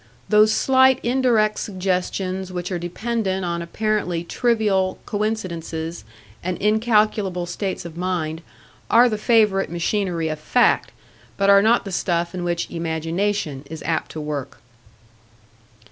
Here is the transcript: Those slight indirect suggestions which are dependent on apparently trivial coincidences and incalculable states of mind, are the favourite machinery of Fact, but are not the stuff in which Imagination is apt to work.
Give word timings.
Those 0.29 0.51
slight 0.51 0.99
indirect 1.05 1.59
suggestions 1.59 2.51
which 2.51 2.71
are 2.71 2.79
dependent 2.79 3.45
on 3.45 3.61
apparently 3.61 4.23
trivial 4.23 4.97
coincidences 5.05 6.05
and 6.43 6.57
incalculable 6.57 7.45
states 7.45 7.85
of 7.85 7.95
mind, 7.95 8.41
are 8.89 9.07
the 9.07 9.19
favourite 9.19 9.69
machinery 9.69 10.27
of 10.29 10.39
Fact, 10.39 10.91
but 11.37 11.51
are 11.51 11.61
not 11.61 11.85
the 11.85 11.91
stuff 11.91 12.33
in 12.33 12.43
which 12.43 12.67
Imagination 12.71 13.63
is 13.69 13.83
apt 13.83 14.09
to 14.13 14.19
work. 14.21 14.57